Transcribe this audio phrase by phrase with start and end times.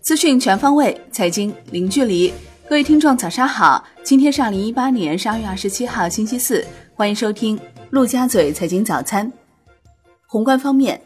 [0.00, 2.32] 资讯全方位，财经零距离。
[2.68, 3.84] 各位听众，早上好！
[4.02, 7.58] 今天是二零一八年十二月二十七号，星期四，欢迎收听
[7.90, 9.30] 陆家嘴财经早餐。
[10.26, 11.00] 宏观方面，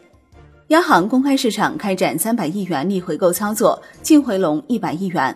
[0.67, 5.35] 央行公开市场开展三百亿元逆回购操作，净回笼一百亿元。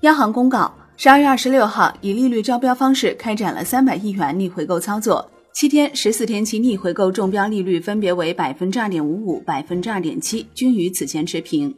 [0.00, 11.72] 央行公告，十二月二十六号以利率招标方式开展了三百亿元逆回购操作，七天、十四天期逆回购中标利率分别为百分之二点五五、百分之二点七，均与此前持平。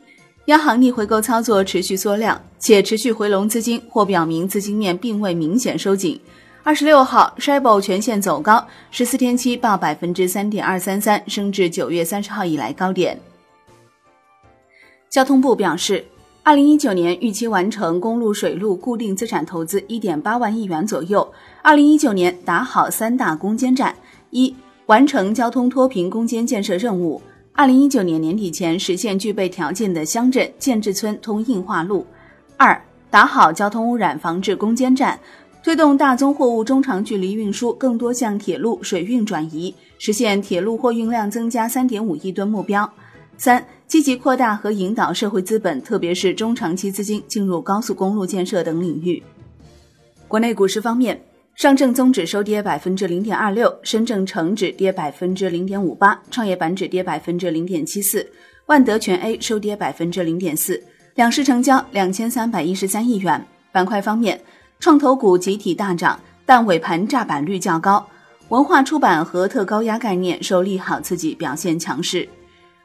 [0.46, 6.18] 央行逆回购操作持续缩量，且持续回笼资金，或表明资金面并未明显收紧。
[6.62, 13.20] 二十六号，SHIBO 全线走高，十四天期报百分之三点二三三，升至九月三十号以来高点。
[15.10, 16.02] 交通部表示，
[16.42, 21.30] 二零一九年预期完成公路、水路固定资产投资一点八万亿元左右。
[21.66, 23.92] 二零一九年打好三大攻坚战：
[24.30, 24.54] 一、
[24.86, 27.20] 完成交通脱贫攻坚建设任务。
[27.52, 32.06] 二零一九年年底前实现具备条件的乡镇建制村通硬化路。
[32.56, 35.18] 二、打好交通污染防治攻坚战，
[35.60, 42.88] 推动大宗货物中长距离运输更多向铁路、水运转移，实现铁路货运量增加三点五亿吨目标。
[43.38, 49.20] 三、积极扩大和引导社会资本，特别是中长期资金进入高速公路建设等领域。
[50.28, 51.20] 国内股市方面。
[51.56, 58.30] 上证综指收跌百分之零点二六，深证成指跌百分之零点五八，创业板指跌百分之零点七四，
[58.66, 60.78] 万德全 A 收跌百分之零点四。
[61.14, 63.42] 两市成交两千三百一十三亿元。
[63.72, 64.38] 板块方面，
[64.80, 68.06] 创投股集体大涨，但尾盘炸板率较高。
[68.50, 72.28] 文化出版和特高压概念受利好刺激，表现强势。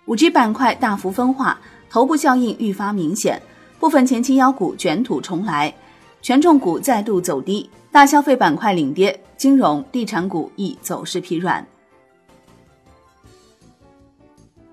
[0.06, 3.42] 五 G 板块大幅分化，头部效应愈发明显，
[3.82, 5.74] 部分前期妖股卷土重来，
[6.22, 7.70] 权重股再度走低。
[7.92, 11.68] 大消费板块领跌，金融、地产股亦走势疲软。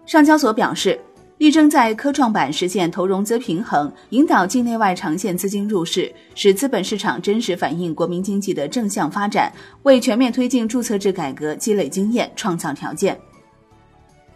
[0.06, 1.00] 上交所表示，
[1.38, 13.18] 力争在科创板实现投融资平衡，引导境内外长线资金入市，使资本市场真实反映国民经济的正向发展，为全面推进注册制改革积累经验、创造条件。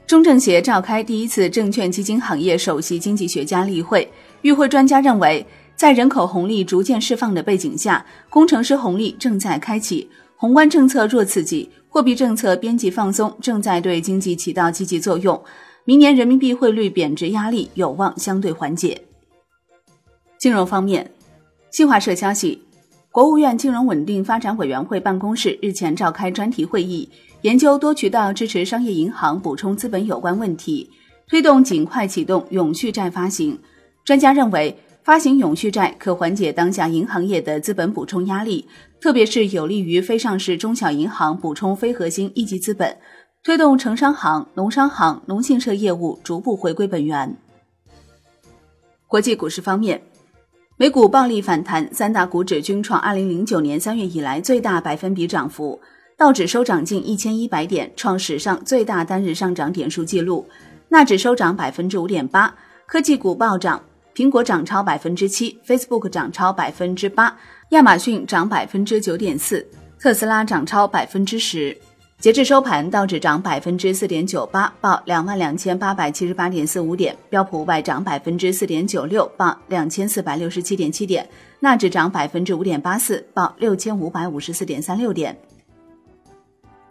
[0.08, 5.46] 中证协召开第一次证券基金行业首席经济学家例会，与会专家认为。
[5.74, 10.08] 在人口红利逐渐释放的背景下，工程师红利正在开启。
[10.36, 15.40] 宏观政策弱刺激，货币政策边际放松正在对经济起到积极作用。
[15.84, 19.02] 明年人民币汇率贬值压力有望相对缓解。
[20.38, 21.10] 金融方面，
[21.70, 22.62] 新华社消息，
[23.10, 27.08] 国务院金融稳定发展委员会办公室日前召开专题会议，
[27.42, 30.90] 研究多渠道支持商业银行补充资本有关问题，
[31.28, 33.58] 推动尽快启动永续债发行。
[34.04, 34.76] 专家认为。
[35.04, 38.68] 发行永续债可缓解当下银行业的资本补充压力，
[39.00, 42.96] 特别是有利于非上市中小银行补充非核心一级资本，
[43.42, 47.36] 推动城商行、农商行、农信社业务逐步回归本源。
[49.08, 50.00] 国际股市方面，
[50.76, 55.80] 美股暴力反弹，三大股指均创二零零九年三月以来最大百分比涨幅，
[56.16, 60.46] 道指收涨近一千一百点，创史上最大单日上涨点数记录；
[60.90, 62.54] 纳指收涨百分之五点八，
[62.86, 63.82] 科技股暴涨。
[64.14, 67.34] 苹果涨超百分之七，Facebook 涨超百分之八，
[67.70, 69.66] 亚马逊涨百分之九点四，
[69.98, 71.76] 特斯拉涨超百分之十。
[72.18, 81.24] 截至收盘，道指涨百分之四点九八，报两万两千八百七十八点四五点；标普五百涨百分之四点九六，报两千四百六十七点七点；
[81.58, 85.36] 纳指涨百分之五点八四，报六千五百五十四点三六点。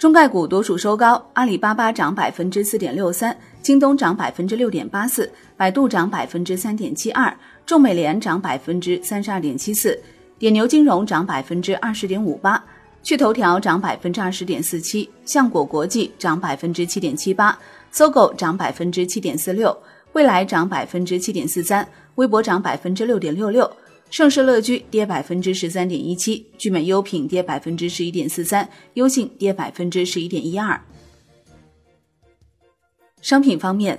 [0.02, 7.32] 中概股多数收高，阿里巴巴涨百分之四点六三，京东涨百分之六点八四，百度涨百分之三点七二，
[7.68, 9.96] 众美联涨百分之三十二点七四，
[10.40, 12.60] 点牛金融涨百分之二十点五八，
[13.04, 17.56] 趣头条涨百分之二十点四七，象果国际涨百分之七点七八，
[17.92, 19.78] 搜狗涨百分之七点四六，
[20.14, 23.72] 未来涨百分之七点四三，微博涨百分之六点六六。
[24.12, 30.80] 盛世乐居跌百分之十三点一七，聚美优品跌百分之十一点四三，优信跌百分之十一点一二。
[33.22, 33.98] 商品方面，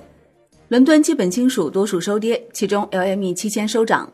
[0.67, 4.13] 伦敦基本金属多数收跌，其中 LME 七千收涨。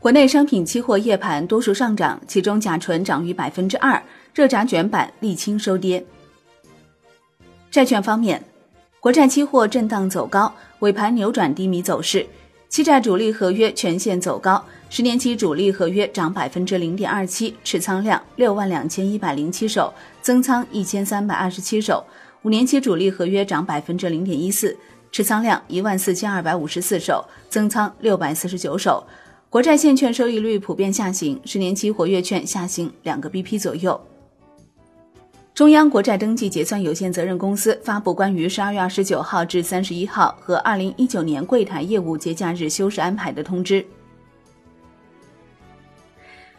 [0.00, 4.02] 国内商品期货夜盘多数上涨，其中甲醇涨逾百分之二，
[4.32, 6.02] 热轧卷板、沥青收跌。
[7.70, 8.42] 债券方面，
[9.00, 12.26] 国债期货震荡走高，尾盘扭转低迷走势。
[12.68, 22.04] 期债主力合约全线走高，十年期主力合约涨百分之零点二七，持仓量六万两千一百零七手，增仓一千三百二十七手；
[22.42, 24.76] 五年期主力合约涨百分之零点一四，
[25.10, 29.02] 持仓量一万四千二百五十四手，增仓六百四十九手。
[29.48, 33.98] 国债现券收益率普遍下行，十年期活跃券下行两个 BP 左右。
[35.58, 43.84] 中央国债登记结算有限责任公司发布关于十二月二十九号至三十一号和二零一九年柜台业务节假日休市安排的通知。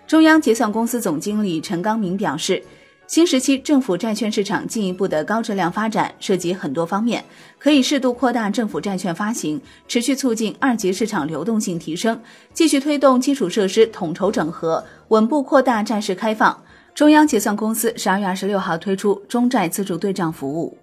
[0.05, 2.61] 中央结算公司总经理陈刚明表示，
[3.07, 7.23] 新时期政府债券市场进一步的高质量发展，涉及很多方面，
[7.57, 12.21] 可以适度扩大政府债券发行，持续促进二级市场流动性提升，
[12.53, 16.61] 继续推动基础设施统筹整合，稳步扩大债市开放。
[16.93, 20.77] 中央结算公司十二月二十六号推出中债自助对账服务。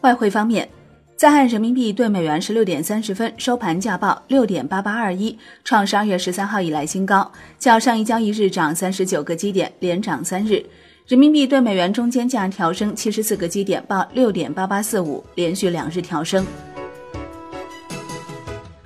[0.00, 0.68] 外汇方面。
[1.16, 10.62] 在岸人民币对美元十六点三十分收盘价报六点八八二一，创十二月十三号以来新高，较上一交易日涨三十九个基点，连涨三日。
[11.06, 16.44] 人民币对美元中间价调升七十四个基点，报六点八八四五，连续两日调升。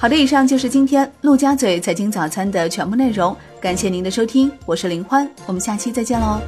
[0.01, 6.41] 好的，以上就是今天陆家嘴财经早餐的全部内容，感谢您的收听，我是林欢，我们下期再见喽。